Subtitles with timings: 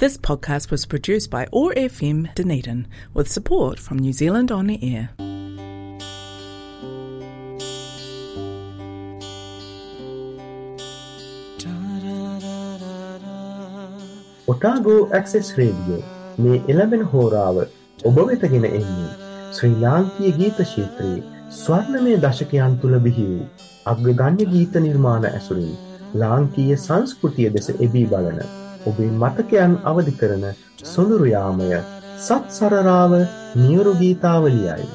[0.00, 5.02] This podcast was produced by OAR FM Dunedin with support from New Zealand On Air.
[14.48, 15.98] Otago Access Radio
[16.38, 17.60] මේ එළබෙන හෝරාව
[18.04, 19.10] ඔබ වෙතගෙන එන්නේ
[19.58, 21.20] ශ්‍රී ලාංකීය ගීත ශීත්‍රයේ
[21.58, 23.50] ස්වර්ණමය දශකයන් තුළ බිහි වූ
[23.92, 25.76] අග්‍රගණ්‍ය ගීත නිර්මාණ ඇසුරින්
[26.24, 28.42] ලාංකීය සංස්කෘතිය දෙස එබී බලන
[28.86, 30.44] ඔබේ මතකයන් අවධි කරන
[30.84, 31.68] සොඳුරුයාමය
[32.18, 33.12] සත් සරරාව
[33.56, 34.86] නියුරු ගීතාවලියයි.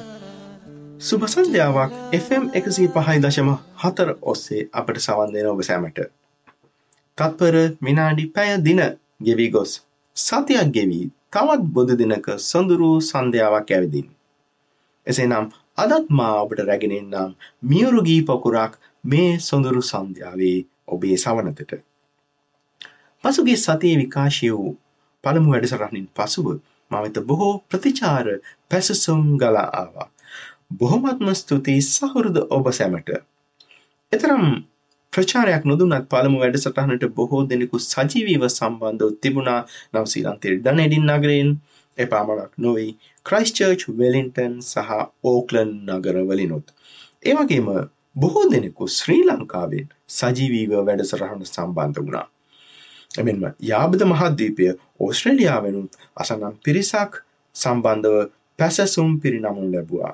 [1.00, 3.50] සුභසන්ධ්‍යාවක් FM එකසී පහයි දශම
[3.82, 5.98] හතර ඔස්සේ අපට සවන්දයන ඔබ සෑමට.
[7.18, 8.82] තත්පර විනාඩි පැය දින
[9.22, 9.72] ගෙවී ගොස්.
[10.16, 14.08] සතියක් ගෙවී තවත් බොධ දිනක සොඳුරු සන්ධ්‍යාවක් ඇවිදින්.
[15.06, 15.46] එසේ නම්
[15.78, 18.72] අදත් මා ඔබට රැගෙනෙන්නම් මියුරුගී පොකුරක්
[19.04, 20.58] මේ සොඳුරු සන්ධ්‍යාවේ
[20.88, 21.72] ඔබේ සවනතට.
[23.26, 24.72] පසුගේ සතියේ විකාශය වූ
[25.24, 26.48] පළමු වැඩසටහනින් පසුව
[26.90, 28.26] මවෙත බොහෝ ප්‍රතිචාර
[28.70, 30.08] පැසසුම් ගලා ආවා.
[30.72, 33.08] බොහොමත්ම ස්තුතියි සහුරුද ඔබ සැමට.
[34.12, 34.44] එතරම්
[35.12, 39.60] ප්‍රචාරයක් නොදුනත් පළමු වැඩසටහනට බොහෝ දෙනෙකු සජීවීව සම්බන්ධව තිබුණා
[39.94, 41.50] නවසීලන්තේ ඩනෙඩින් නගරයෙන්
[41.98, 42.90] එපාමණක් නොවෙයි
[43.26, 44.90] ක්‍රයිස්චර්ච් වෙලින්ටන් සහ
[45.24, 46.66] ඕක්ලන් නගරවලිනුත්.
[47.24, 47.68] ඒවගේම
[48.16, 52.26] බොහෝ දෙනෙකු ශ්‍රී ලංකාවෙන් සජීවීව වැඩසටහන සම්බන්ධ වුණා.
[53.18, 54.68] එමෙන්ම යාබද මහද්වීපය
[55.00, 57.18] ඕස්ට්‍රේලියාවෙනුත් අසනම් පිරිසක්
[57.56, 58.16] සම්බන්ධව
[58.58, 60.12] පැසසුම් පිරිනමුන් ලැබවා.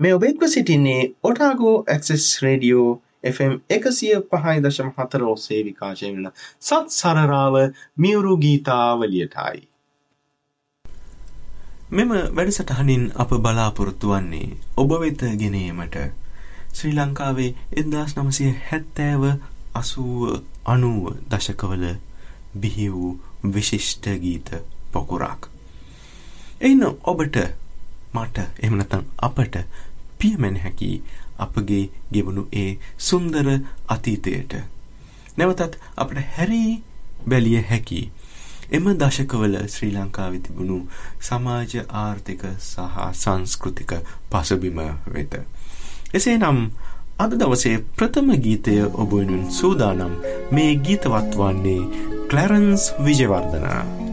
[0.00, 2.90] මේ ඔබෙක්ව සිටින්නේ ඔටාගෝ ඇක්සෙස් රේඩියෝ
[3.24, 6.28] FM එකසිය පහයි දශම හතර ඔස්සේ විකාශය වන
[6.60, 7.56] සත් සරරාව
[7.96, 9.58] මියුරු ගීතාවලියටයි.
[11.90, 15.96] මෙම වැඩසටහනින් අප බලාපොරොත්තු වන්නේ ඔබ වෙත ගෙනීමට
[16.72, 19.24] ශ්‍රී ලංකාවේ එදදාස් නමසය හැත්තෑව
[19.78, 21.84] අසුව අනුව දශකවල
[22.56, 23.12] බිහි වූ
[23.46, 24.50] විශිෂ්ට ගීත
[24.92, 25.48] පොකුරක්.
[26.60, 27.36] එයින ඔබට
[28.14, 29.56] මට එමනතන් අපට
[30.18, 30.90] පියමැන හැකි
[31.38, 33.48] අපගේ ගෙවුණු ඒ සුන්දර
[33.88, 34.52] අතීතයට.
[35.36, 36.82] නැවතත් අපට හැරී
[37.24, 38.00] බැලිය හැකි.
[38.70, 40.78] එම දශකවල ශ්‍රී ලංකාවෙ තිබුණු
[41.20, 43.92] සමාජ ආර්ථික සහ සංස්කෘතික
[44.30, 45.34] පසුබිම වෙත.
[46.12, 46.58] එසේ නම්
[47.18, 50.12] අද දවසේ ප්‍රථම ගීතය ඔබ වෙනුවෙන් සූදානම්
[50.54, 51.88] මේ ගීතවත් වන්නේ
[52.30, 54.07] ක්ලැරන්ස් විජයවර්ධනා.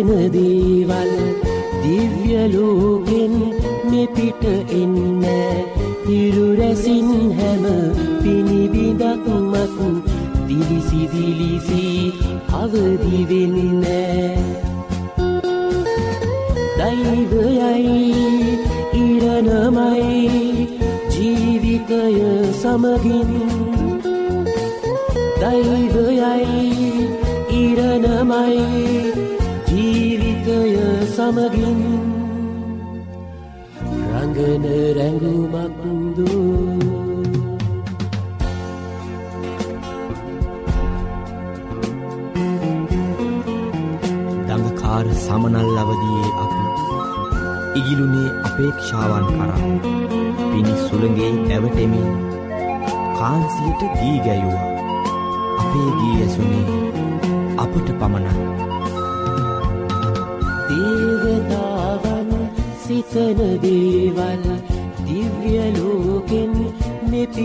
[0.00, 0.49] සිතන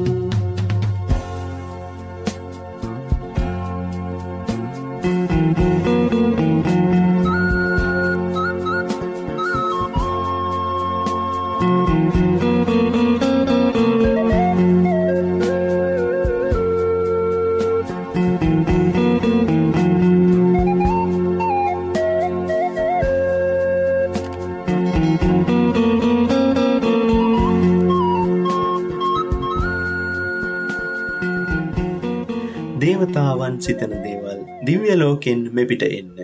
[34.62, 36.18] දිව්‍ය ලෝකෙන් මෙපිට එන්න.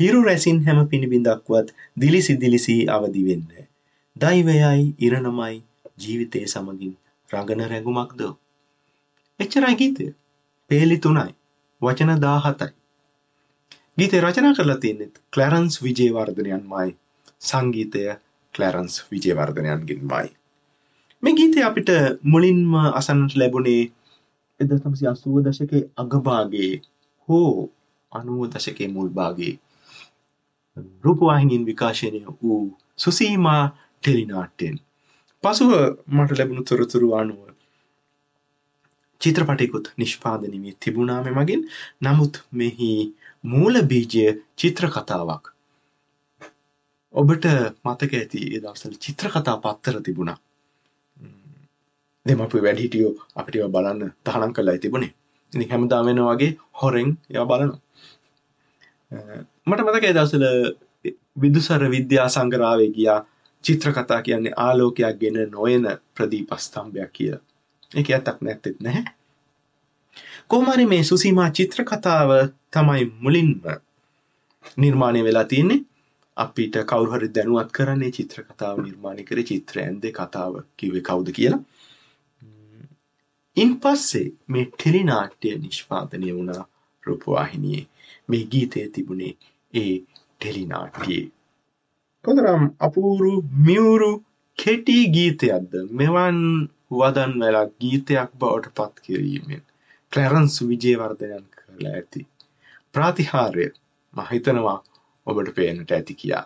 [0.00, 3.48] හිරු රැසින් හැම පිණිබිඳක්වත් දිලිසි දිලිසි අවදි වෙන්න.
[4.16, 5.56] දෛවයයි ඉරණමයි
[5.98, 6.94] ජීවිතය සමගින්
[7.30, 8.20] රඟන රැගුමක්ද.
[9.40, 10.06] එච්චරයි ගීතය.
[10.70, 11.30] පේලි තුනයි.
[11.80, 12.70] වචන දාහතයි.
[13.98, 16.90] ගීතය රචනා කරලා තියන්නෙත් කලරන්ස් විජේවර්ධනයන් මයි
[17.42, 18.02] සංගීතය
[18.54, 20.28] කලරන්ස් විජේවර්ධනයන්ගෙන් මයි.
[21.22, 21.90] මේ ගීතය අපිට
[22.24, 23.84] මුලින්ම අසන්නට ලැබුණේ
[24.60, 26.72] එද තමසි අසුව දශකේ අගභාගේ
[27.28, 27.52] හෝ
[28.12, 29.54] අනුව දශකේ මුල්භාගේ
[31.04, 32.62] රූපවාහිනින් විකාශනය වූ
[32.98, 33.62] සුසීමා
[34.02, 34.76] ටෙලිනාට්ටෙන්
[35.44, 35.72] පසුව
[36.08, 37.40] මට ලැබුණු තොරතුරු අනුව
[39.20, 41.62] චිත්‍රපටිකුත් නිෂ්පාදනය වී තිබුණාම මගින්
[42.02, 42.92] නමුත් මෙහි
[43.44, 44.26] මූල බීජය
[44.58, 45.54] චිත්‍ර කතාවක්
[47.14, 47.44] ඔබට
[47.84, 50.38] මතක ඇති ඒ දවස්වල චිත්‍ර කතා පත්තර තිබුණා.
[52.26, 55.12] දෙමපු වැඩිහිටියෝ අපිට ඒවා බලන්න තහනම් කරලා තිබුණේ.
[55.54, 56.52] ඉතින් හැමදාම වෙන වගේ
[56.82, 57.82] හොරෙන් ඒවා බලනවා
[59.66, 60.46] මට මතකයි දවස්වල
[61.40, 63.20] විදුසර විද්‍යා සංග්‍රහාවේ ගියා
[63.64, 65.84] චිත්‍ර කතා කියන්නේ ආලෝකයක් ගෙන නොයන
[66.14, 67.42] ප්‍රදීප ස්තම්භයක් කියලා.
[67.92, 69.04] ඒක ඇත්තක් නැත්තේත් නැහැ.
[70.48, 72.30] කොහොම හරි මේ සුසීමා චිත්‍ර කතාව
[72.70, 73.50] තමයි මුලින්ම
[74.76, 75.84] නිර්මාණය වෙලා තියෙන්නේ.
[76.36, 81.62] අපිට කවුරු හරි දැනුවත් කරන්නේ චිත්‍ර කතාව නිර්මාණය කරේ චිත්‍රයන්ද කතාව කිව්වේ කවුද කියලා.
[83.56, 86.62] ඉන් පස්සේ මේ ටෙලිනාට්‍ය නිෂ්පාදනය වුණා
[87.02, 87.86] රූපවාහිනියේ
[88.28, 89.32] මේ ගීතය තිබුණේ
[89.74, 91.26] ඒ ටෙලිනාට්‍යයේ.
[92.24, 93.32] කොතරම් අපූරු
[93.66, 94.10] මියුරු
[94.58, 96.40] කෙටි ගීතයක්ද මෙවන්
[96.92, 99.62] වදන් වෙලා ගීතයක් බවට පත් කිරීමෙන්
[100.12, 102.26] ක්ලැරන්ස් විජේවර්ධනයන් කරලා ඇති.
[102.94, 103.68] ප්‍රාතිහාර්ය
[104.14, 104.78] මහිතනවා
[105.26, 106.44] ඔබට පේනට ඇති කියා.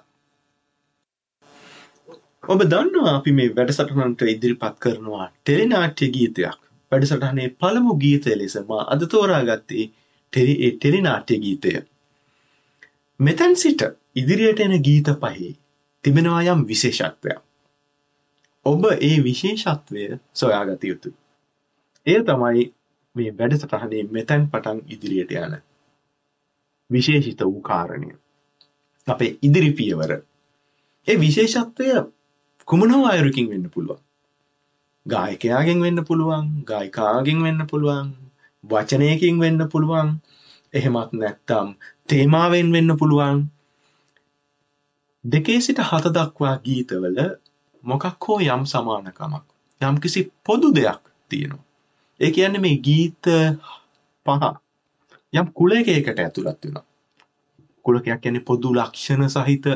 [2.44, 6.67] ඔබ දන්නවා අපි මේ වැඩසටහනට ඉදිරිපත් කරනවා ටෙලිනාට්‍ය ගීතයක්.
[6.92, 9.84] වැඩසටහනේ පළමු ගීතය ලෙස මා අද තෝරාගත්තේ
[10.32, 11.72] ටෙලි ඒ ටෙලිනාට්‍ය ගීතය.
[13.20, 13.82] මෙතැන් සිට
[14.16, 15.52] ඉදිරියට එන ගීත පහේ
[16.04, 17.38] තිබෙනවා යම් විශේෂත්වයක්.
[18.66, 21.16] ඔබ ඒ විශේෂත්වය සොයාගත යුතුයි.
[22.06, 22.64] එය තමයි
[23.16, 25.56] මේ වැඩසටහනේ මෙතැන් පටන් ඉදිරියට යන
[26.90, 28.10] විශේෂිත වූ කාරණය.
[29.06, 30.12] අපේ ඉදිරි පියවර.
[31.08, 31.88] ඒ විශේෂත්වය
[32.68, 34.02] කුමනෝ අයුරකින් වෙන්න පුළුවන්.
[35.08, 38.08] ගායකයාගෙන් වෙන්න පුළුවන් ගායිකාගෙන් වෙන්න පුළුවන්
[38.64, 40.08] වචනයකින් වෙන්න පුළුවන්.
[40.74, 41.68] එහෙමත් නැත්තම්
[42.06, 43.38] තේමාවෙන් වෙන්න පුළුවන්.
[45.24, 47.18] දෙකේ සිට හත දක්වා ගීතවල
[47.84, 49.44] මොකක් හෝ යම් සමානකමක්
[49.80, 51.64] යම් කිසි පොදු දෙයක් තියෙනවා.
[52.20, 53.24] ඒ කියන්නේ මේ ගීත
[54.26, 54.44] පහ
[55.32, 56.86] යම් කුලකයකට ඇතුළත් වෙනවා.
[57.84, 59.66] කුලකයක් කියන්නේ පොදු ලක්ෂණ සහිත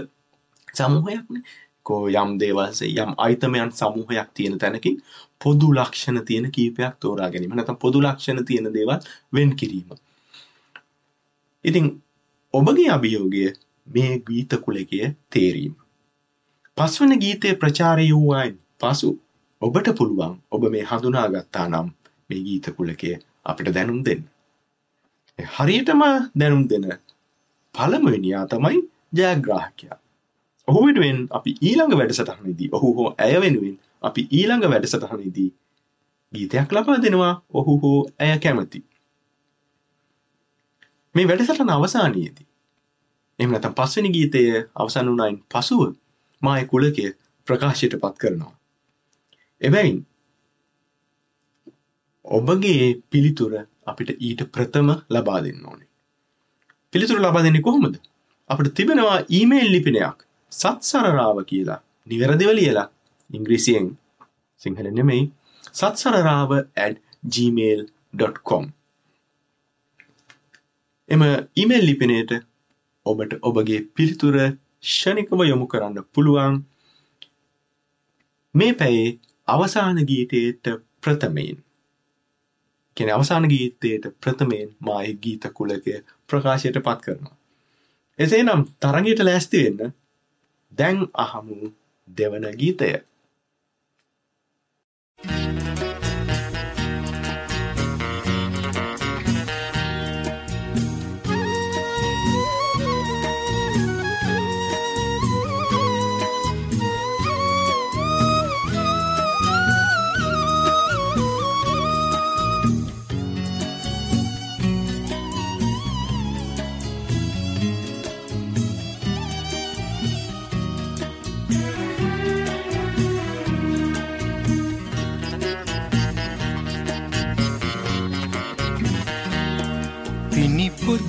[0.74, 1.42] සමූහයක්නේ
[1.86, 4.96] කෝ යම් දේවල්සේ යම් අයිතමයන් සමූහයක් තියෙන තැනකින්
[5.40, 8.98] පොදු ලක්ෂණ තියෙන කීපයක් තෝරා ගැනීම නැත්නම් පොදු ලක්ෂණ තියෙන දේවල්
[9.34, 9.88] වෙන් කිරීම.
[11.64, 11.86] ඉතින්
[12.54, 13.44] ඔබගේ අභියෝගය
[13.88, 15.00] මේ ගීත කුලකය
[15.30, 15.74] තේරීම.
[16.76, 19.08] පස්වන ගීතයේ ප්‍රචාරය වූවායින් පසු
[19.62, 21.88] ඔබට පුළුවන් ඔබ මේ හඳුනාගත්තා නම්
[22.28, 23.10] මේ ගීත කුලකය
[23.44, 24.22] අපිට දැනුම් දෙන්න.
[25.38, 26.02] හරියටම
[26.38, 26.86] දැනුම් දෙන
[27.74, 28.80] පළමුවෙනියා තමයි
[29.16, 30.01] ජයග්‍රාහකයා.
[30.72, 35.48] ඔහු වෙනුවෙන් අපි ඊළඟ වැඩසටහනේදී ඔහු හෝ ඇය වෙනුවෙන් අපි ඊළඟ වැඩසටහනේදී
[36.32, 38.80] ගීතයක් ලබා දෙනවා ඔහු හෝ ඇය කැමති.
[41.14, 42.48] මේ වැඩසටහන අවසානයේදී
[43.38, 44.42] එහෙම නැත්නම් පස්වෙනි ගීතය
[44.76, 45.82] අවසන් වුණායින් පසුව
[46.42, 47.06] මා ඒ කුලකය
[47.48, 48.54] ප්‍රකාශයට පත් කරනවා.
[49.60, 49.98] එබැවින්
[52.24, 53.52] ඔබගේ පිළිතුර
[53.86, 55.90] අපිට ඊට ප්‍රථම ලබා දෙන්න ඕනේ.
[56.92, 57.96] පිළිතුර ලබා දෙන්නේ කොහොමද?
[58.50, 60.18] අපිට තිබෙනවා ඊමේල් ලිපිනයක්
[60.52, 61.80] සත්සරරාව කියලා.
[62.06, 62.88] නිවැරදිව ලියලා.
[63.30, 63.88] ඉංග්‍රීසියෙන්
[64.62, 65.24] සිංහල නෙමෙයි.
[65.72, 66.52] සත්සරරාව
[67.26, 68.64] gmail.com
[71.08, 71.22] එම
[71.56, 72.32] ඉමේල් ලිපිනයට
[73.06, 74.36] ඔබට ඔබගේ පිළිතුර
[74.84, 76.54] ෂණිකව යොමු කරන්න පුළුවන්.
[78.54, 79.18] මේ පැයේ
[79.48, 80.64] අවසාන ගීතයට
[81.00, 81.58] ප්‍රථමයෙන්.
[82.96, 85.94] කෙන අවසාන ගීතයට ප්‍රථමයෙන් මායි ගීත කුලකය
[86.28, 87.36] ප්‍රකාශයට පත් කරනවා.
[88.18, 89.94] එසේ නම් තරගයට ලෑස්ති වෙන්න
[90.72, 91.72] දැන් අහමු
[92.08, 92.92] දෙවන ගීතය.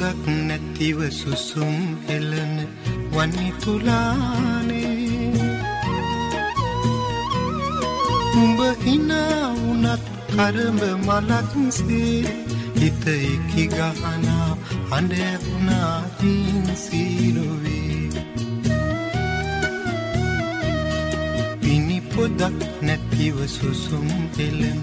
[0.04, 1.76] පොදක් නැතිව සුසුම්
[2.10, 2.56] එලන
[3.12, 5.04] වන්නි තුලානේ
[8.36, 12.34] උඹ හිනා වුනත් කරඹ මලක්සේ
[12.76, 14.50] හිත එකි ගහනා
[14.92, 18.24] හඬ ඇහුණා තින් සීරුවේ.
[21.62, 24.10] පිණි පොදක් නැතිව සුසුම්
[24.42, 24.82] එලන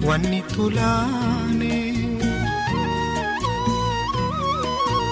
[0.00, 1.89] වන්නි තුලානේ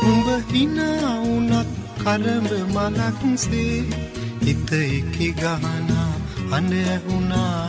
[0.08, 1.70] උඹ හිනා වුනත්
[2.02, 3.76] කරඹ මලක්සේ
[4.44, 6.12] හිත එකි ගහනා
[6.50, 7.62] අඳ ඇහුණා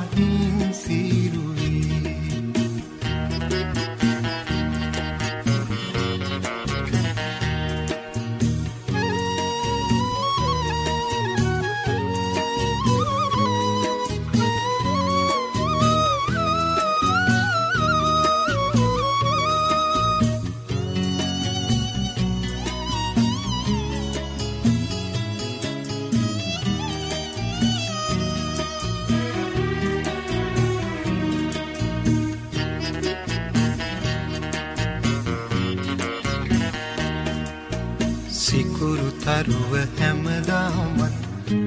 [39.40, 41.14] සිකුරු තරුව හැමදාමත්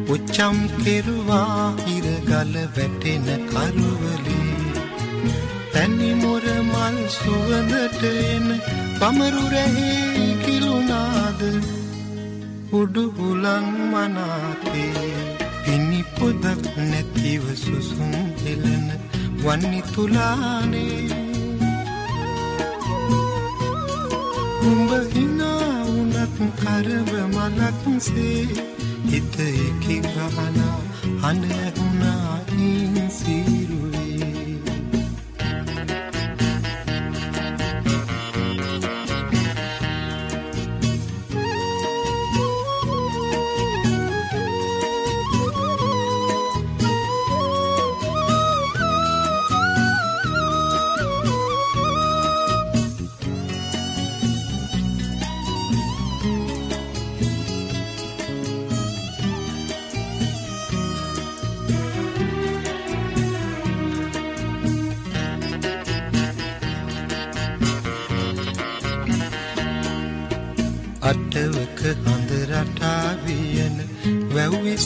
[0.08, 4.38] උච්චම් කෙරුවා හිරගල වැටෙන කරුවලේ.
[5.72, 8.46] තැනි මොර මල් සුවඳට එන
[9.00, 11.40] පමරු රැහේ කිලුනාද
[12.72, 15.08] උඩු හුලං මනාතේ.
[15.64, 18.12] පිණි පොදක් නැතිව සුසුම්
[18.42, 18.88] හෙලන
[19.44, 21.00] වන්නි තුලානේ.
[24.62, 25.41] උඹ හිනා වුනත්
[26.52, 28.64] කරව මලක්සේ
[29.06, 30.78] හිත එකි ගහනා
[31.22, 31.82] හඬ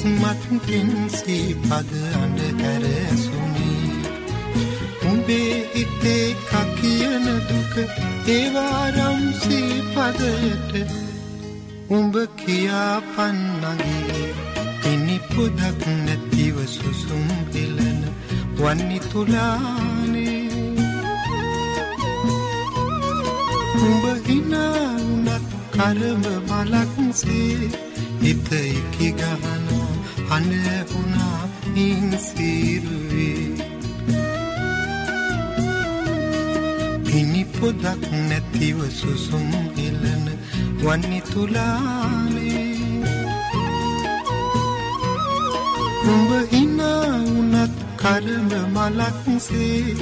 [0.08, 1.70] මත්කින් සීපද
[2.14, 3.90] අඩ හැර ඇසුනී
[5.06, 7.75] උඹේ හිතේ කකියන දුක
[8.28, 10.72] ඒවාරම් සීපදයට
[11.90, 14.25] උඹ කියා පන්නගේ
[14.80, 18.00] පිණි පොදක් නැතිව සුසුම් පෙලන
[18.56, 19.95] වන්නි තුලානේ
[38.96, 40.24] සුසුම් එලන
[40.80, 42.64] වන්නි තුලානේ
[46.06, 49.96] උඹ හිනා වුනත් කරම මලක්සේ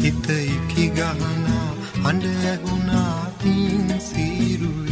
[0.00, 1.68] හිත එකි ගහනා
[2.04, 4.85] අඩ ඇහුණා හින් සීරුවේ.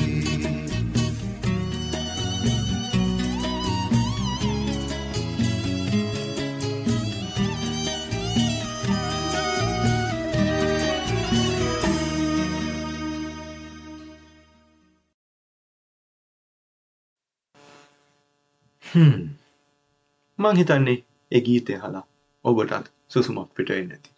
[18.94, 20.98] මං හිතන්නේ
[21.32, 22.02] ඒ ගීතය හලා
[22.44, 24.10] ඔබටත් සුසුමක් පිටවෙන්න ඇති.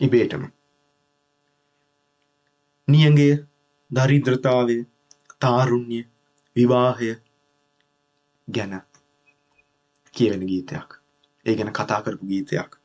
[0.00, 0.44] ඉබේටම.
[2.88, 3.28] නියගය
[3.90, 4.76] දරිද්‍රතාවය
[5.38, 6.00] තාරුණ්‍ය
[6.56, 7.10] විවාහය
[8.48, 8.74] ගැන
[10.14, 10.88] කියවෙන ගීතයක්.
[11.46, 12.78] ඒ ගැන කතා කරපු ගීතයක්.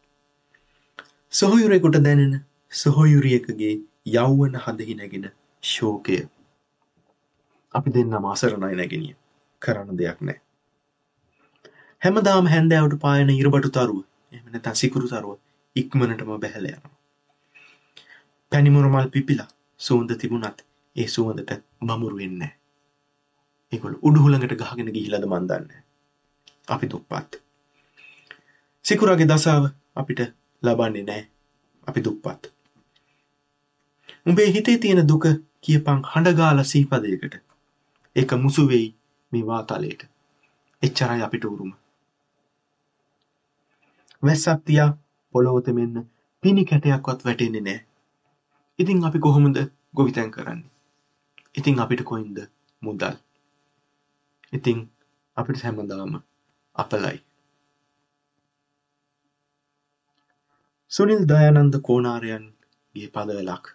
[1.34, 2.34] සොහොයුරෙකුට දැනෙන
[2.72, 3.76] සොහොයුරියකගේ
[4.08, 5.32] යෞවන හදහි නැගෙන
[5.64, 6.20] ශෝකය.
[7.74, 9.16] අපි දෙන්නම අසරණයි නැගෙනිය
[9.62, 10.47] කරන්න දෙයක් නෑ.
[12.02, 14.00] හැමදාම හැන්දෑවට පායන ඉරබටු තරුව
[14.32, 15.38] එම නැත්නම් සිකුරු තරුව
[15.76, 16.96] ඉක්මනටම බැහැලා යනවා.
[18.52, 19.48] පැණිමුර මල් පිපිලා
[19.80, 20.60] සුවඳ තිබුණත්
[20.96, 21.52] ඒ සුවඳට
[21.82, 22.56] බමුරු වෙන්නේ නැහැ.
[23.72, 25.82] ඒගොල්ලෝ උඩුහුලඟට ගහගෙන ගිහිලාද මන් දන්නේ
[26.68, 27.32] අපි දුප්පත්.
[28.86, 30.22] සිකුරාගේ දසාව අපිට
[30.64, 31.26] ලබන්නේ නැහැ.
[31.88, 32.52] අපි දුප්පත්.
[34.26, 35.26] උඹේ හිතේ තියෙන දුක
[35.62, 37.34] කියපන් හඬගාලා සීපදයකට.
[38.16, 38.88] ඒක මුසු වෙයි
[39.32, 40.02] මේ වාතලයට.
[40.82, 41.72] එච්චරයි අපිට උරුම.
[44.24, 44.90] වැස්සක් තියා
[45.34, 46.08] පොළොවට මෙන්න
[46.44, 47.86] පිණි කැටයක්වත් වැටෙන්නේ නැහැ.
[48.80, 49.58] ඉතින් අපි කොහොමද
[49.96, 50.72] ගොවිතැන් කරන්නේ?
[51.56, 52.40] ඉතිං අපිට කොයින්ද
[52.82, 53.16] මුදල්
[54.54, 54.80] ඉතිං
[55.38, 56.14] අපිට හැමදාම
[56.76, 57.18] අපලයි
[60.92, 63.66] සුනිල් දයානන්ද කෝනාරයන්ගේ පදවලක්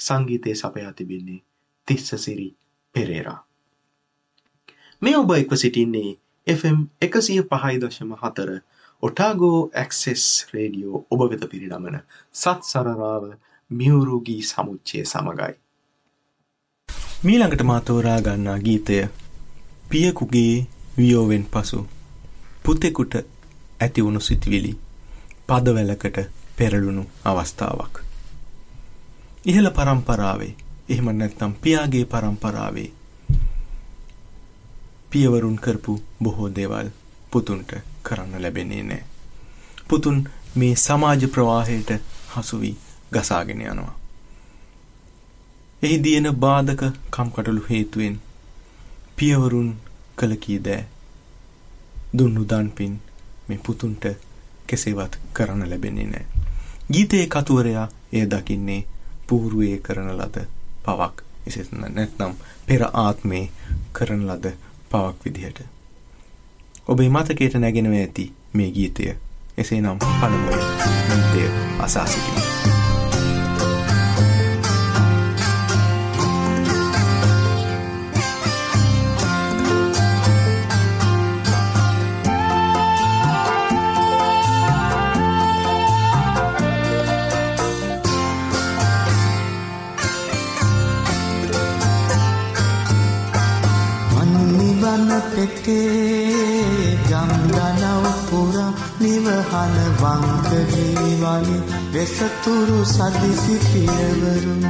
[0.00, 1.40] සංගීතය සපයා තිබෙන්නේ
[1.88, 2.48] තිස්ස සිරි
[2.94, 3.40] පෙරේරා
[5.02, 6.10] මේ ඔබ එක්ව සිටින්නේ
[6.46, 8.50] FM එකසිය පහයි දශම හතර
[9.02, 11.96] ඔටාගෝ ඇක්සෙස් රේඩියෝ ඔබ වෙත පිරිනමන
[12.34, 13.24] සත් සරරාව
[13.70, 15.54] මියවරුගී සමුච්චය සමගයි.
[17.24, 19.00] මීළඟට මාතෝරා ගන්නා ගීතය
[19.90, 20.54] පියකුගේ
[20.98, 21.82] වියෝවෙන් පසු
[22.64, 23.18] පුතෙකුට
[23.80, 24.72] ඇතිවුණු සිතිවිලි
[25.48, 26.18] පදවැලකට
[26.56, 27.94] පෙරළුණු අවස්ථාවක්.
[29.44, 30.54] ඉහළ පරම්පරාවේ
[30.88, 32.90] එහෙම නැත්නම් පියාගේ පරම්පරාවේ
[35.10, 36.98] පියවරුන් කරපු බොහෝ දේවල්
[37.32, 39.04] පුතුන්ට කරන්න ලැබෙන්නේ නෑ.
[39.88, 40.18] පුතුන්
[40.54, 41.90] මේ සමාජ ප්‍රවාහයට
[42.32, 42.76] හසුවී
[43.12, 43.94] ගසාගෙන යනවා.
[45.82, 48.20] එහි දියන බාධක කම්කටලු හේතුවෙන්
[49.16, 49.70] පියවරුන්
[50.18, 50.84] කළ කී දෑ
[52.14, 52.94] දුන්නු දන්පින්
[53.48, 54.04] මේ පුතුන්ට
[54.66, 56.26] කෙසේවත් කරන්න ලැබෙන්නේ නෑ.
[56.90, 58.80] ගීතයේ කතුවරයා එය දකින්නේ
[59.26, 60.46] පූරුවේ කරන ලද
[60.82, 62.34] පවක් එසෙත් නැත්නම්
[62.66, 63.44] පෙර ආත්මේ
[63.92, 64.52] කරන ලද
[64.90, 65.62] පවක් විදිහට.
[66.86, 69.14] ඔබේ මතකයට නැගෙනව ඇති මේ ගීතය
[69.58, 70.66] එසේනම් පළමුුව
[71.08, 72.61] ගීතය අසා සිටින.
[99.62, 101.56] නිවහන වංකගීවනි
[101.92, 104.64] වෙසතුරු සදිසි පියවරුන්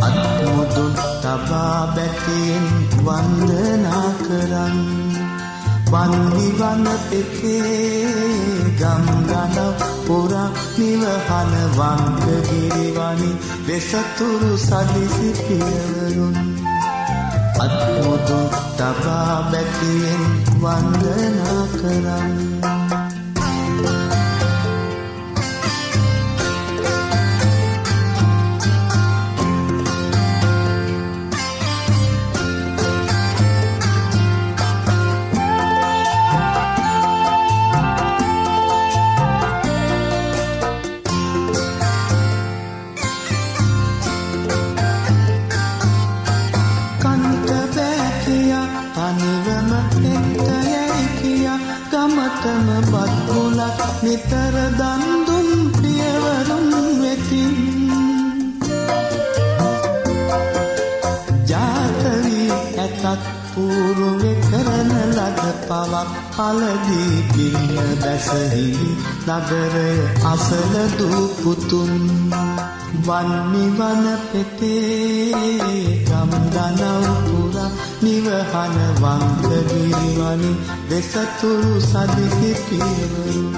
[0.00, 2.66] අත්මුදුන් තබා බැතියෙන්
[2.98, 4.76] වන්දනා කරන්.
[5.86, 8.12] වන්නිවන පෙකේ
[8.76, 13.30] ගම්ගනව් පුරා නිවහන වංකගිරිවනි
[13.66, 16.36] වෙසතුරු සදිසි පියවරුන්
[17.58, 18.40] අත්මුතු
[18.76, 20.22] තබා බැතියෙන්
[20.56, 22.79] වන්දනා කරන්න
[70.30, 71.92] නගරය අසල දූපුතුන්
[73.02, 77.70] වන්නිවන පෙතේ ගම්දනව් පුරා
[78.02, 80.52] නිවහන වංකගිරිවනි
[80.90, 83.56] දෙසතුරු සදිසි පියවරුන්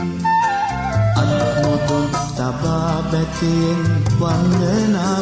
[1.16, 3.82] අත්මුතුන් තබා බැතියෙන්
[4.18, 5.18] වන්දනා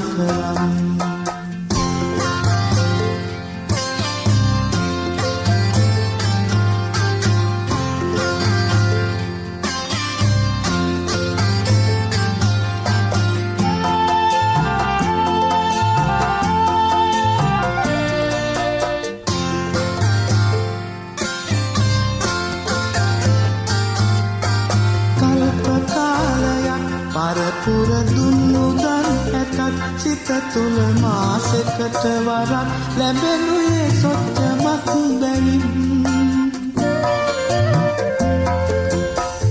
[30.01, 34.87] කරන්න තුළ මාසකට වරක් ලැබෙනුයේ සොච්චමක්
[35.21, 35.65] බැවින්.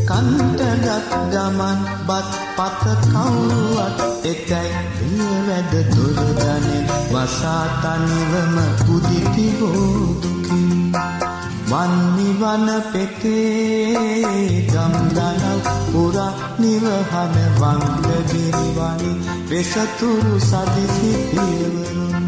[0.09, 6.77] කන්ටගත් ගමන් බත් පත කවුරුවත් එතැයි පිය වැඩ දුරදනෙ
[7.12, 11.28] වසා තනිවම පුදිති බෝදුකින්
[11.69, 19.12] වන්නිවන පෙතේ ගම්දනල් පුරා නිවහන වංගගිරිවනි
[19.49, 22.25] වෙසතුරු සදිසි පියවරුන්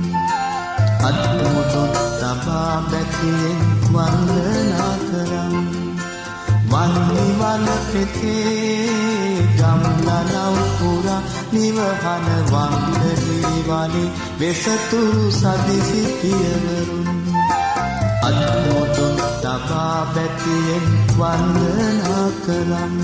[1.02, 5.56] අත්මුදුන් තබා බැතියෙන් වන්දනා කරම්.
[6.72, 14.06] වන්නිවන පෙතේ ගම්දනල් පුරා නිවහන වංගගිරිවනි
[14.40, 17.10] වෙසතුරු සදිසි පියවරුන්
[18.24, 19.01] අත්මුදුන්
[19.52, 20.86] තබා බැතියෙන්
[21.20, 22.96] වන්දනා කරම්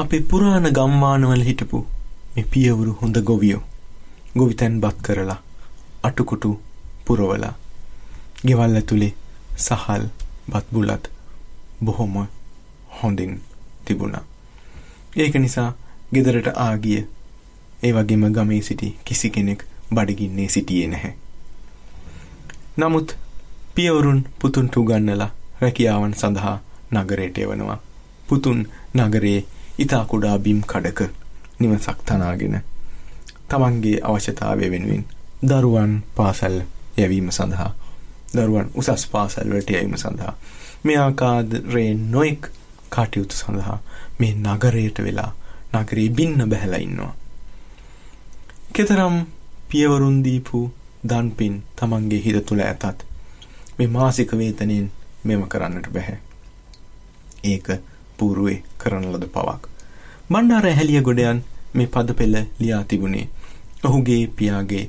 [0.00, 1.78] අපේ පුරාණ ගම්මානවල හිටපු
[2.34, 3.62] මේ පියවරු හොඳ ගොවියෝ
[4.36, 5.36] ගොවිතැන් බත් කරලා
[6.02, 6.52] අටුකුටු
[7.06, 7.54] පුරවලා
[8.46, 9.10] ගෙවල් ඇතුලේ
[9.58, 10.04] සහල්
[10.50, 11.10] බත් බුලත්
[11.84, 12.16] බොහොම
[12.98, 13.34] හොඳින්
[13.84, 14.24] තිබුණා.
[15.16, 15.68] ඒක නිසා
[16.14, 17.02] ගෙදරට ආගිය
[17.82, 21.14] ඒ වගේම ගමේ සිටි කිසි කෙනෙක් බඩගින්නේ සිටියේ නැහැ.
[22.78, 23.16] නමුත්
[23.74, 26.58] පියවරුන් පුතුන්ට උගන්නලා රැකියාවන් සඳහා
[26.94, 27.80] නගරයට එවනවා.
[28.28, 29.40] පුතුන් නගරයේ
[29.80, 31.00] ඉතා කුඩා බිම් කඩක
[31.58, 32.56] නිවසක් තනාගෙන
[33.48, 35.04] තමන්ගේ අවශ්‍යතාවය වෙනුවෙන්
[35.42, 36.56] දරුවන් පාසල්
[36.96, 37.70] යැවීම සඳහා
[38.34, 40.34] දරුවන් උසස් පාසල් වලට යැවීම සඳහා
[40.84, 42.50] මේ ආකාරයෙන් නොඑක්
[42.90, 43.78] කටයුතු සඳහා
[44.18, 45.32] මේ නගරයට වෙලා
[45.74, 47.14] නගරේ බින්න බැහැලා ඉන්නවා.
[48.74, 49.16] කතරම්
[49.68, 50.60] පියවරුන් දීපු
[51.04, 53.04] දන්පින් තමන්ගේ හිත තුළ ඇතත්
[53.78, 54.92] මේ මාසික වේතනයෙන්
[55.24, 56.18] මෙම කරන්නට බැහැ.
[57.44, 57.68] ඒක
[58.16, 59.69] පූර්වේ කරන ලද පවක්.
[60.30, 61.38] බණ්ඩාර ඇහැලිය ගොඩයන්
[61.74, 63.28] මේ පද පෙළ ලියා තිබුණේ
[63.84, 64.84] ඔහුගේ පියාගේ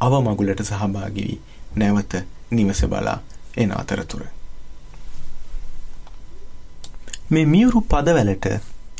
[0.00, 1.40] අවමගුලට සහභාගී වී
[1.76, 2.12] නැවත
[2.50, 3.18] නිවස බලා
[3.56, 4.22] එන අතරතුර.
[7.30, 8.46] මේ මියුරු පදවැලට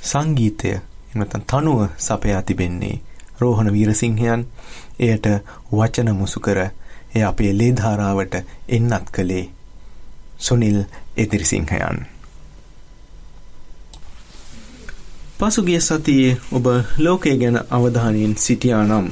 [0.03, 0.71] සංගීතය
[1.13, 3.01] එමතන් තනුව සපයා තිබෙන්නේ
[3.41, 4.47] රෝහණ වීරසිංහයන්
[5.01, 5.27] එයට
[5.73, 6.61] වචන මුසු කර
[7.15, 8.35] එය අපේ ලේ ධාරාවට
[8.71, 9.45] එන්නත් කළේ
[10.39, 10.79] සුනිල්
[11.17, 11.99] එදිරිසිංහයන්.
[15.41, 16.67] පසුගිය සතියේ ඔබ
[16.99, 19.07] ලෝකය ගැන අවධානයෙන් සිටියා නම්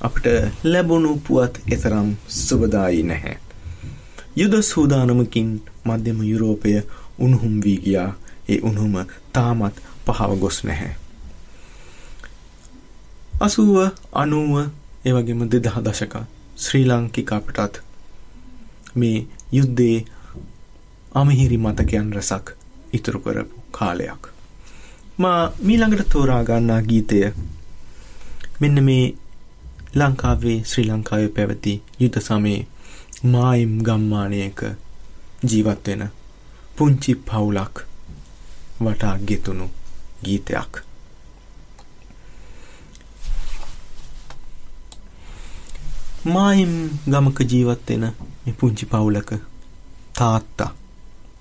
[0.00, 0.24] අපට
[0.64, 3.36] ලැබුණු පුවත් එතරම් සුබදායි නැහැ.
[4.36, 5.50] යුද සූදානමකින්
[5.84, 6.72] මධ්‍යම යුරෝපය
[7.18, 8.10] උණුහුම් වී ගියා
[8.48, 8.96] ඒ උණුහුම
[9.32, 10.94] තාමත් පහව ගොස් නැහැ.
[13.40, 13.76] අසුව
[14.14, 14.52] අනුව
[15.04, 16.14] එවගේම දෙදහ දශක
[16.56, 17.82] ශ්‍රී ලංකික අපටත්
[18.96, 20.04] මේ යුද්ධයේ
[21.14, 22.46] අමහිරි මතකයන් රැසක්
[22.92, 24.31] ඉතුරු කරපු කාලයක්.
[25.18, 27.16] මා මීළඟට තෝරා ගන්නා ගීතය
[28.60, 29.14] මෙන්න මේ
[29.94, 32.60] ලංකාවේ ශ්‍රී ලංකාවේ පැවති යුද සමයේ
[33.24, 34.62] මායිම් ගම්මානයක
[35.44, 36.04] ජීවත් වෙන
[36.76, 37.84] පුංචි පවුලක්
[38.80, 39.70] වටා ගෙතුණු
[40.24, 40.82] ගීතයක්.
[46.24, 46.74] මායිම්
[47.06, 48.12] ගමක ජීවත් වෙන
[48.44, 49.34] මේ පුංචි පවුලක
[50.18, 50.74] තාත්තා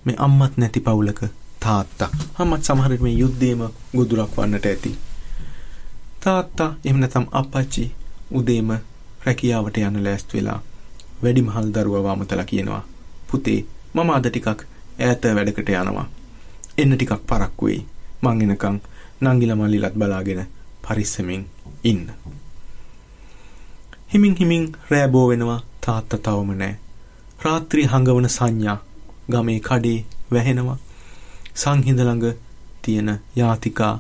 [0.05, 1.23] මේ අම්මත් නැති පවුලක
[1.63, 2.10] තාත්තා.
[2.39, 3.62] අම්මත් සමහර විට මේ යුද්ධේම
[3.95, 4.91] ගොදුරක් වන්නට ඇති.
[6.19, 7.84] තාත්තා එහෙම නැත්නම් අප්පච්චි
[8.32, 8.69] උදේම
[9.26, 10.60] රැකියාවට යන්න ලෑස්ති වෙලා
[11.24, 12.84] වැඩිමහල් දරුවා වමතලා කියනවා
[13.28, 13.60] පුතේ
[13.93, 16.08] මම අද ටිකක් ඈත වැඩකට යනවා.
[16.78, 17.82] එන්න ටිකක් පරක්කු වෙයි.
[18.24, 18.78] මං එනකන්
[19.24, 20.45] නංගිලා මල්ලිලත් බලාගෙන
[20.84, 21.43] පරිස්සමින්
[21.84, 22.06] ඉන්න.
[24.13, 26.80] හිමින් හිමින් රෑ බෝ වෙනවා තාත්තා තවම නැහැ.
[27.43, 28.80] රාත්‍රී හඟවන සංඥා
[29.32, 30.00] ගමේ කඩේ
[30.32, 30.78] වැහෙනවා.
[31.55, 32.35] සංහිඳ ළඟ
[32.81, 33.93] තියෙන යාතිකා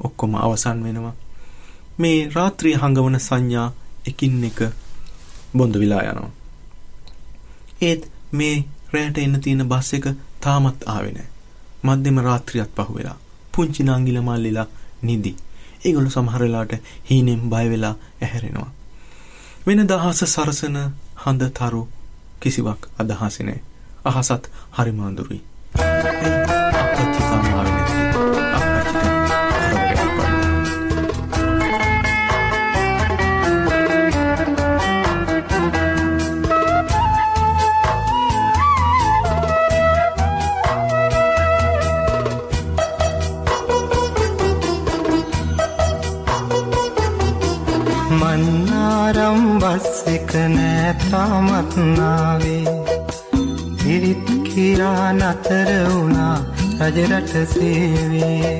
[0.00, 1.14] ඔක්කොම අවසන් වෙනවා.
[1.98, 3.68] මේ රාත්‍රී හඟවන සංඥා
[4.06, 4.60] එකින් එක
[5.56, 6.30] බොඳ විලා යනවා.
[7.80, 10.06] ඒත් මේ රැට එන්න තියෙන බස් එක
[10.40, 11.30] තාමත් ආවේ නැහැ.
[11.84, 13.18] මධ්‍යම රාත්‍රියත් පහුවෙලා.
[13.52, 14.66] පුංචි නංගිල මල්ලිලා
[15.02, 15.36] නිදි.
[15.84, 18.72] ඒගොල්ලෝ සමහර වෙලාවට හීනෙන් බය වෙලා ඇහැරෙනවා.
[19.66, 20.76] වෙන දහස සරසන
[21.16, 21.82] හඳ තරු
[22.40, 23.60] කිසිවක් අදහසිනේ
[24.04, 25.42] අහසත් හරිමාඳුරුයි
[25.74, 26.57] අපච්චි
[49.08, 52.64] එක නෑ තාමත්නාවේ
[53.78, 56.36] පිරිත් කියා නතර වුණා
[56.80, 58.52] රජරට සේවේ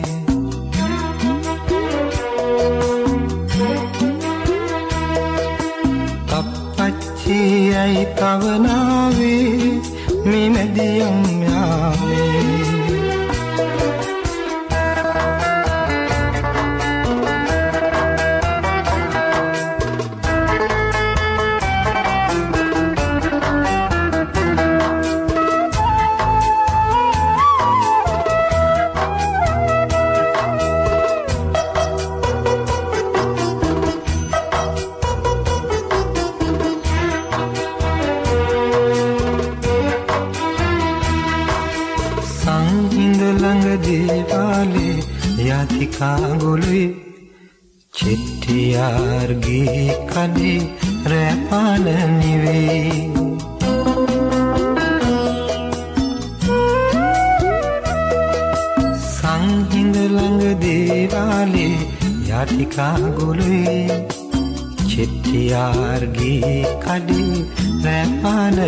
[6.39, 7.39] අපච්චි
[7.83, 9.73] ඇයි තවනාවේ
[10.25, 12.38] මිමැදියම් යාවේ.
[45.99, 46.83] කාගොලුයි
[47.95, 50.59] චෙට්ටියාර්ගේ කඩේ
[51.13, 51.87] රැපාල
[52.19, 52.93] නිවේ.
[59.09, 61.15] සංහිඳ ළඟ දේව
[62.29, 63.85] ජාතිකාගුළුයි
[64.91, 66.57] චෙට්ටියාර්ගේ
[66.87, 67.37] කඩේ
[67.87, 68.59] රැපාන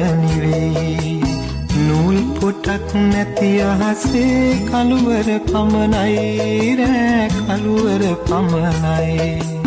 [2.00, 9.60] නිවේ නූල් පොටක් නැති අහසේ කළුවර පමණයි රෑ කළුවර පමණයි.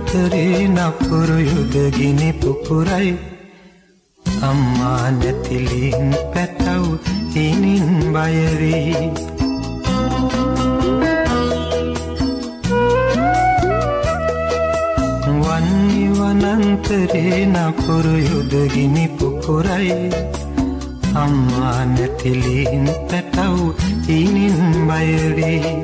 [0.00, 3.18] වනන්තරේ නපුරු යුදගිනි පුපුරයි.
[4.48, 6.84] අම්මා නැතිලින් පැතව්
[7.34, 9.10] හිනින් බයවී.
[15.42, 20.00] වන්නි වනන්තරේ නපුරු යුදගිනි පුපුරයි.
[21.14, 23.56] අම්මා නැතිලින් පැටව්
[24.08, 25.76] හිනින් බයවී.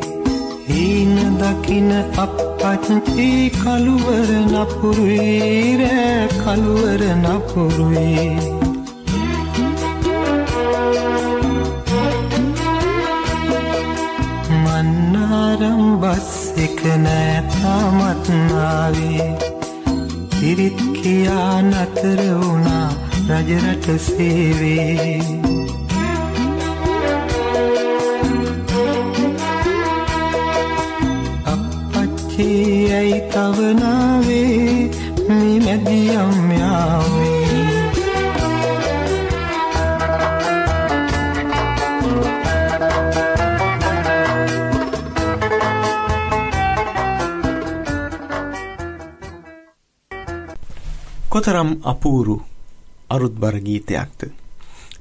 [0.69, 3.27] හීන දකින අප පච්චි
[3.57, 8.17] කළුවර නපුරුයි රෑ කළුවර නපුරුයි
[14.65, 16.31] මන්නාරම් බස්
[16.67, 18.11] එක නෑතාමත්නාවේ
[20.33, 22.89] පිරිත් කියා නතර වුණා
[23.29, 25.76] රජරට සේවේ.
[32.97, 34.91] ඇයි තවනාවේ
[35.29, 37.47] මේ මැදියම් යාවේ?
[51.29, 52.43] කොතරම් අපූරු
[53.11, 54.31] අරුත්බර ගීතයක්ද?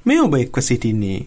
[0.05, 1.19] මේ ඔබ එක්ව සිටින්නේ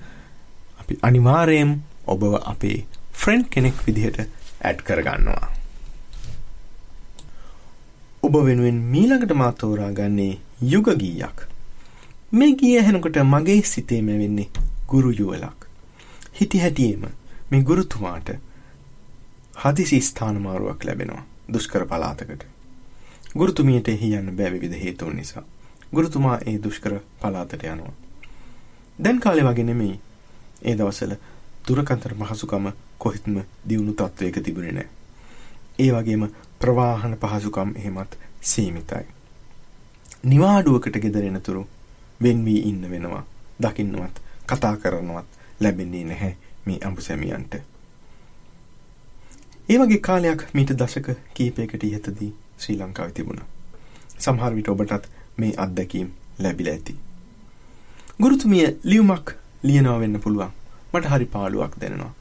[0.80, 4.20] අපි අනිවාර්යයෙන් ඔබව අපේ ෆ්‍රෙන්ඩ් කෙනෙක් විදිහට
[4.64, 5.52] ඇඩ් කරගන්නවා.
[8.22, 11.51] ඔබ වෙනුවෙන් මීළඟට මා තෝරා ගන්නේ යුග ගීයක්.
[12.32, 14.48] මේ ගීය ඇහෙනකොට මගේ සිතේ මැවෙන්නේ
[14.88, 15.66] ගුරු යුවලක්.
[16.40, 17.02] හිටි හැටියේම
[17.50, 18.28] මේ ගුරුතුමාට
[19.56, 22.46] හදිසි ස්ථානමාරුවක් ලැබෙනවා දුෂ්කර පළාතකට.
[23.34, 25.42] ගුරුතුමියට එහි යන්න බෑ විවිධ හේතුන් නිසා.
[25.94, 27.92] ගුරුතුමා ඒ දුෂ්කර පළාතට යනවා.
[28.98, 30.00] දැන් කාලේ වගේ නෙමෙයි.
[30.62, 31.14] ඒ දවස්වල
[31.68, 33.36] දුරකථන පහසුකම කොහෙත්ම
[33.68, 34.88] දියුණු තත්වයක තිබුණේ නැහැ.
[35.78, 36.24] ඒ වගේම
[36.58, 39.04] ප්‍රවාහන පහසුකම් එහෙමත් සීමිතයි.
[40.24, 41.68] නිවාඩුවකට ගෙදර එනතුරු
[42.22, 43.24] වෙන් වී ඉන්න වෙනවා.
[43.62, 45.26] දකින්නවත් කතා කරනවත්
[45.60, 47.54] ලැබෙන්නේ නැහැ මේ අඹසැමියන්ට.
[49.68, 53.46] ඒ වගේ කාලයක් මීට දශක කීපයකට ඉහතදී ශ්‍රී ලංකාවේ තිබුණා.
[54.18, 56.96] සමහර විට ඔබටත් මේ අත්දැකීම් ලැබිලා ඇති.
[58.22, 59.32] ගුරුතුමිය ලියුමක්
[59.62, 60.52] ලියනවා වෙන්න පුළුවන්.
[60.92, 62.14] මට හරි පාළුවක් දැනෙනවා.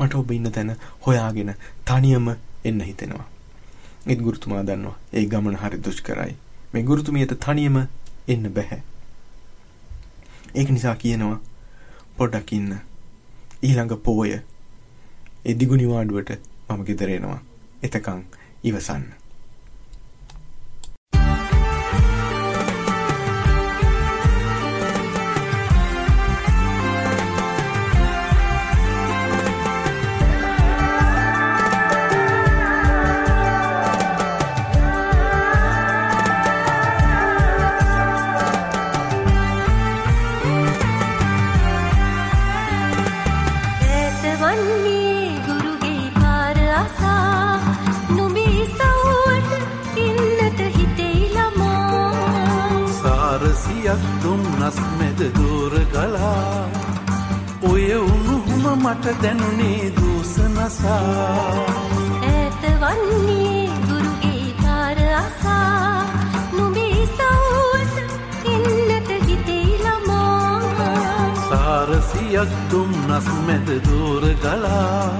[0.00, 2.28] මට ඔබ ඉන්න තැන හොයාගෙන තනියම
[2.64, 3.28] එන්න හිතෙනවා.
[4.06, 6.36] ඒත් ගුරුතුමා දන්නවා ඒ ගමන හරි දුෂ්කරයි.
[6.72, 7.76] මේ ගුරුතුමියට තනියම
[8.28, 8.82] එන්න බෑ.
[10.54, 11.38] ඒක නිසා කියනවා
[12.16, 12.70] පොඩ්ඩක් ඉන්න.
[13.62, 14.30] ඊළඟ පෝය
[15.44, 16.30] ඒ දිගු නිවාඩුවට
[16.68, 17.40] මම ගෙදර එනවා.
[17.82, 18.20] එතකන්
[18.64, 19.04] ඉවසන්න.
[54.34, 56.66] දුම් නස්මෙද දූර ගලා
[57.70, 61.66] ඔය උණුහුම මට දැනුනේ දූස නසා.
[62.30, 66.06] ඇත වන්නේ ගුරු ඒ පාර අසා.
[66.56, 67.94] නුඹේ සවස
[68.54, 70.58] එන්නට හිතේ ළමා.
[71.48, 75.10] සාරසියක් දුම් නස්මෙද දූර ගලා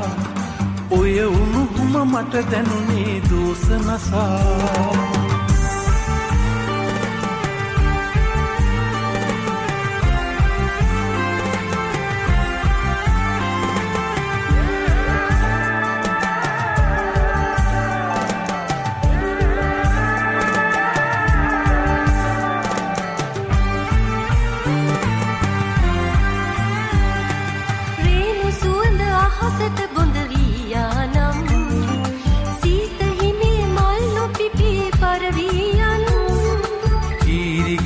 [0.91, 5.24] ඔය උණුහුම මට දැනුනේ දූස නසා.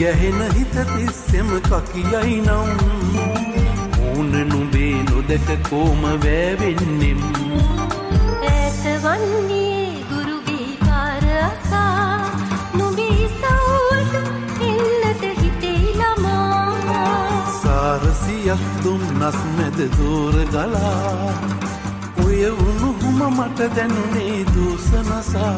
[0.08, 2.70] ගැහෙන හිත තිස්සෙම කකියයි නම්
[4.08, 7.20] ඕන නුබේ නොදැක කෝම වෑවෙන්නෙම්?
[8.52, 12.30] ඇත වන්නේ ගුරුගේ පාර අසා.
[12.78, 14.14] නුඹේ සවුවස
[14.68, 17.44] එන්නට හිතෙයි ළමා.
[17.60, 21.36] සාරසියක් දුම්නස් මැද දෝර ගලා.
[22.24, 25.54] ඔය උණුහුම මට දැනුනේ දූසනසා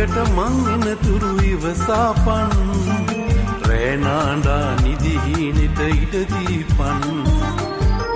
[0.00, 2.52] පුරපෝයට මං එනතුරු ඉවසාපන්
[3.68, 7.02] රෑනාඩා නිදිහීනෙට ඉඩදීපන්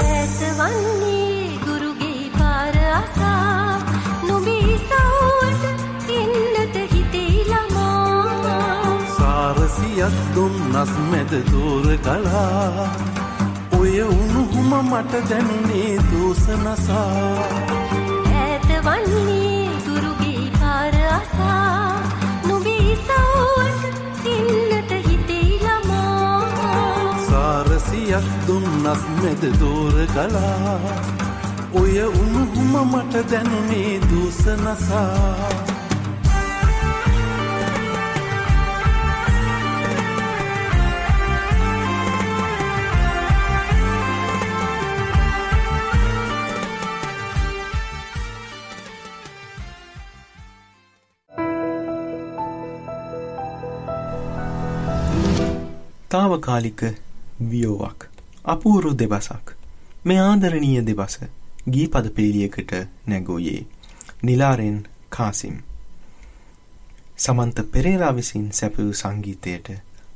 [0.04, 3.82] ඇත වන්නේ ගුරුගේ පාර අසා.
[4.22, 8.96] නුඹේ සවුවට එන්නට හිතෙයි ළමා.
[9.12, 12.88] සාරසියක් දුම්නස් මැද දෝර ගලා.
[13.78, 17.73] ඔය උණුහුම මට දැනුනේ දූසනසා
[27.28, 30.78] සාරසියක් දුම්නස් මැද දෝර ගලා.
[31.74, 35.73] ඔය උණුහුම මට දැනුනේ දූසනසා
[56.14, 56.82] තාවකාලික
[57.42, 58.04] වියෝවක්
[58.46, 59.46] අපූරු දෙබසක්.
[60.04, 61.14] මේ ආදරණීය දෙබස
[61.68, 62.72] ගීපද පේලියකට
[63.06, 63.66] නැගෝයේ
[64.22, 64.76] නිලාරෙන්
[65.10, 65.56] කාසිම්.
[67.16, 69.68] සමන්ත පෙරේරා විසින් සැපවූ සංගීතයට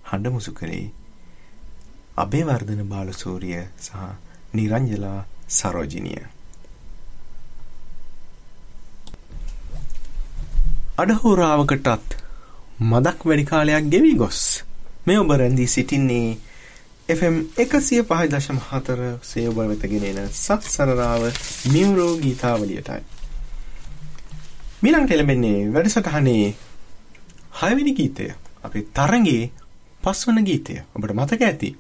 [0.05, 0.93] හඬමුසු කළේ
[2.17, 4.07] අබේවර්ධන බාලසූරිය සහ
[4.53, 6.23] නිරංජලා සරෝජිනිය.
[10.99, 12.17] අඩහෝරාවකටත්
[12.83, 14.68] මදක් වැඩි කාලයක් ගෙවී ගොස්.
[15.07, 16.39] මේ ඔබ රැඳී සිටින්නේ
[17.11, 21.22] FM එකසිය පහයි දශම හතර සේඔබ වෙතගෙනෙන සත් සරරාව
[21.66, 23.03] මියවරෝ ගීතාවලියටයි.
[24.83, 26.47] මිලංට එළබෙන්නේ වැඩසටහනේ
[27.61, 28.27] හයවිනි ගීතය
[28.62, 29.43] අපි තරගේ
[30.03, 31.70] පස්වන ගීතය ඔබට මතක ඇති.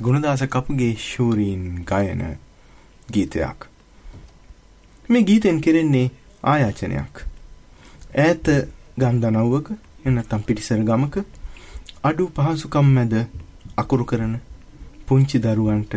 [0.00, 2.22] ගුණදාස කපුගේ ශූරීන් ගයන
[3.08, 3.68] ගීතයක්.
[5.08, 6.10] මේ ගීතෙන් කෙරෙන්නේ
[6.44, 7.14] ආයාචනයක්.
[8.16, 8.46] ඈත
[8.96, 9.68] ගන්ධනව්වක
[10.04, 11.24] එනත්තම් පිටිසර ගමක
[12.04, 13.12] අඩු පහසුකම් මැද
[13.76, 14.32] අකුරු කරන
[15.06, 15.92] පුංචි දරුවන්ට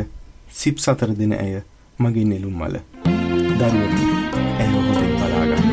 [0.51, 1.55] සිප් සතර දෙන ඇය
[1.99, 2.75] මගේ නෙළුම් මල.
[3.59, 4.05] දරුවනි
[4.59, 5.65] ඇය හොඳින් බලාගන්න.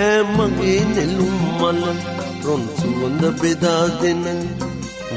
[0.00, 1.80] ඇමගේ නෙළුම් මල
[2.44, 4.24] රොන් සුවඳ බෙදා දෙන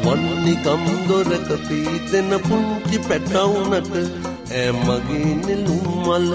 [0.04, 3.94] වන්නිකම් දොරක පීතෙන පුංචි පැටවුනට
[4.54, 6.30] ඇමගේ නෙළුම් මල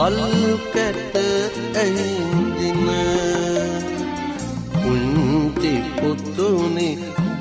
[0.00, 0.18] ගල්
[0.72, 1.16] කැට
[1.80, 2.86] ඇහින්දින
[4.82, 6.88] පුංචි පුතුනි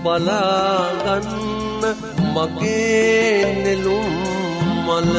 [0.04, 1.84] බලාගන්න
[2.34, 4.10] මගේ නෙළුම්
[4.88, 5.16] මල.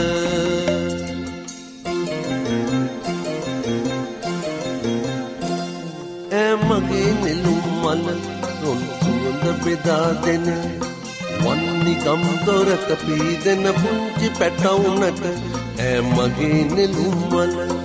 [6.41, 8.05] ඇමගේ නෙළුම් මල
[8.63, 10.47] රොන් සුවඳ බෙදා දෙන.
[11.45, 15.25] වන්නිකම් දොරක පීදෙන පුංචි පැටවුනට
[15.81, 17.80] ඇමගේ නෙළුම් මල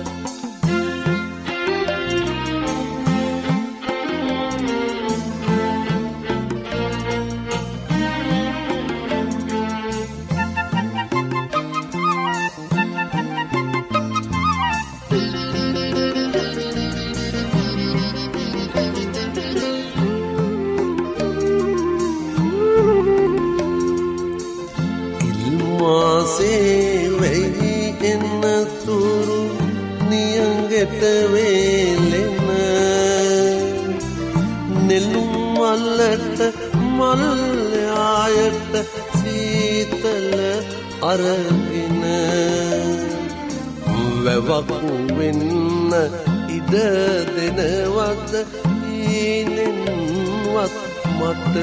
[51.18, 51.54] මට.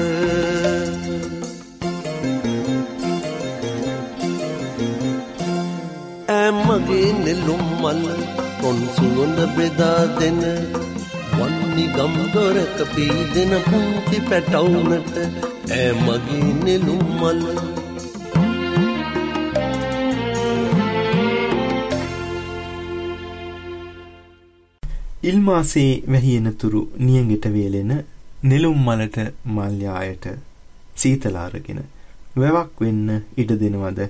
[6.36, 8.02] ඇමගේ නෙළුම් මල්
[8.60, 10.40] පොන් සුවඳ බෙදා දෙන
[11.36, 15.16] වන්නි ගම් දොරක පීදෙන පුංචි පැටවුනට
[15.78, 17.42] ඇමගේ නෙළුම් මල්.
[25.30, 27.92] ඉල්මාසේ වැහියෙනතුරු නියඟෙට වේලෙන
[28.44, 30.26] නෙළුම් මලට මල්යායට
[30.94, 31.78] සීතලාරගෙන
[32.36, 34.00] වැවක් වෙන්න ඉඩ දෙනවද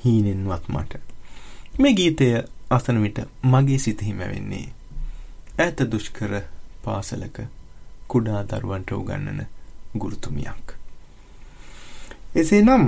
[0.00, 0.96] හීනෙන්වත් මට.
[1.78, 2.28] මේ ගීතය
[2.70, 4.66] අසන විට මගේ සිතහිම වෙන්නේ.
[5.58, 6.34] ඇත දුෂ්කර
[6.84, 7.38] පාසලක
[8.08, 9.46] කුඩා දරුවන්ට උගන්නන
[9.96, 10.66] ගුරුතුමියක්.
[12.34, 12.84] එසේ නම්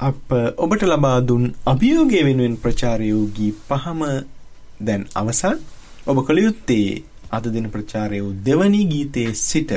[0.00, 4.02] අප ඔබට ලබා දුන් අභියෝගය වෙනුවෙන් ප්‍රචාරය වූ ගී පහම
[4.80, 5.60] දැන් අවසන්
[6.06, 6.88] ඔබ කළ යුත්තේ
[7.30, 9.70] අද දින ප්‍රචාරය වූ දෙවනි ගීතයේ සිට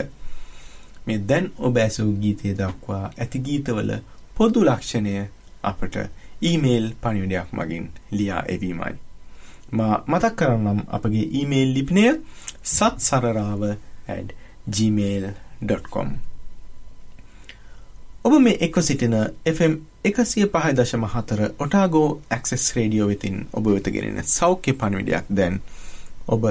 [1.05, 3.91] මේ දැන් ඔබ ඇසූ ගීතය දක්වා ඇති ගීතවල
[4.35, 5.15] පොදු ලක්ෂණය
[5.63, 5.95] අපට
[6.41, 8.95] ඊමේල් පණිවිඩයක් මගින් ලියා එවීමයි.
[9.71, 12.05] මා මතක් කරන්නම් අපගේ ඊමේල් ලිපිනය
[12.67, 13.63] සත් සරරාව
[14.69, 16.09] gmail.com
[18.23, 19.15] ඔබ මේ එක්ව සිටින
[19.47, 19.73] FM
[20.03, 25.61] එකසිය පහයි දශම හතර ඔටාගෝ ඇක්සෙස් රේඩියෝ වෙතින් ඔබ වෙතගෙනෙන සෞඛ්‍ය පණවිඩයක් දැන්
[26.27, 26.45] ඔබ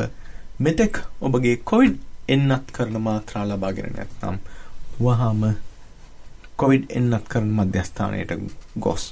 [0.61, 1.97] මෙතෙක් ඔබගේ කොවිඩ්
[2.29, 4.37] එන්නත් කරන මාත්‍රා ලබාගෙන නැත්නම්
[5.01, 5.47] වහාම
[6.57, 8.35] කොවිඩ් එන්නත් කරන මධ්‍යස්ථානයට
[8.79, 9.07] ගොස්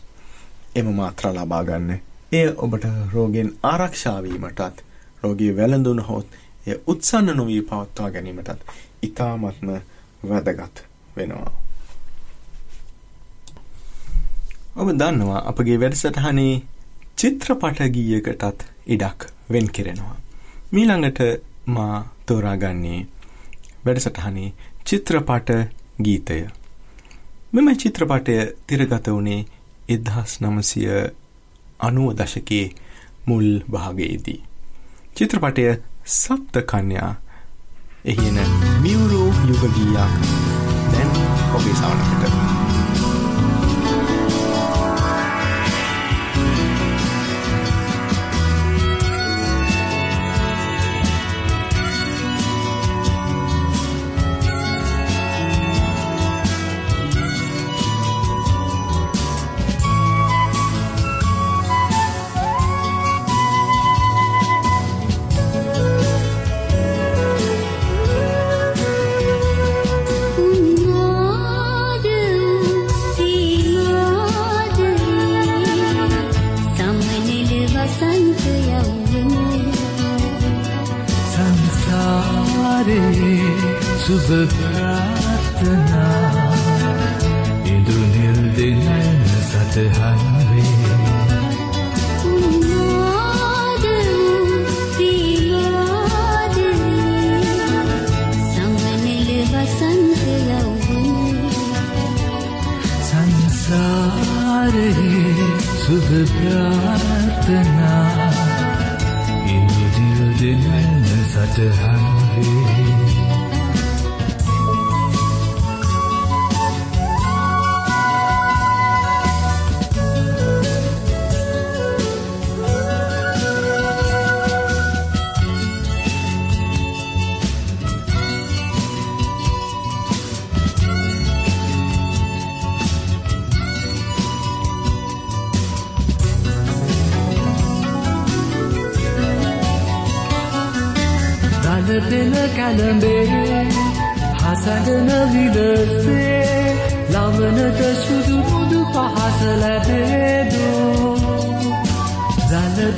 [0.75, 1.95] එම මාත්‍රා ලබාගන්න
[2.33, 4.85] එය ඔබට රෝගෙන් ආරක්ෂාවීමටත්
[5.23, 6.37] රෝගී වැළඳුන හොත්
[6.67, 8.69] එය උත්සන්න නොවී පවත්වා ගැනීමටත්
[9.03, 9.73] ඉතාමත්ම
[10.25, 10.85] වැදගත්
[11.17, 11.53] වෙනවා.
[14.77, 16.55] ඔබ දන්නවා අපගේ වැඩසටහනේ
[17.17, 20.17] චිත්‍රපට ගීයකටත් ඉඩක් වෙන් කෙරෙනවා.
[20.73, 21.21] මීළඟට
[21.67, 23.07] මා තෝරාගන්නේ
[23.85, 24.53] වැඩසටහනේ
[24.85, 25.51] චිත්‍රපට
[26.05, 26.37] ගීතය.
[27.53, 28.35] මෙම චිත්‍රපටය
[28.67, 29.47] තිරගත වුණේ
[29.89, 30.85] එදහස් නමසය
[31.81, 32.75] අනුව දශකයේ
[33.27, 34.41] මුල් භාගයේදී.
[35.15, 35.67] චිත්‍රපටය
[36.07, 37.11] සප්ත කන්‍යා
[38.07, 38.39] එහින
[38.81, 40.15] මියවුරු යුගගීයක්
[40.93, 41.11] දැන්
[41.53, 42.58] ඔබේ සවනකට.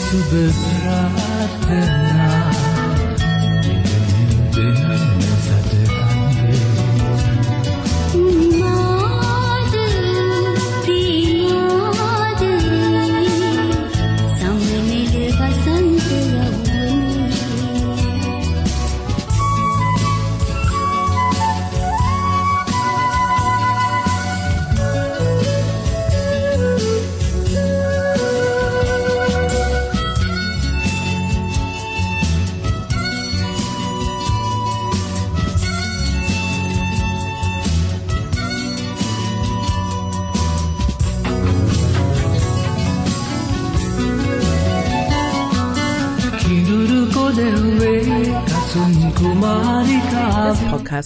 [0.00, 0.71] සුභ